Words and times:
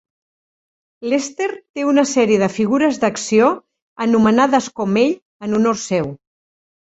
Lester 1.11 1.49
té 1.57 1.83
una 1.89 2.03
sèrie 2.11 2.39
de 2.43 2.47
figures 2.53 2.97
d'acció 3.03 3.51
anomenades 4.07 4.71
com 4.79 4.97
ell 5.05 5.13
en 5.49 5.55
honor 5.59 5.79
seu. 5.85 6.11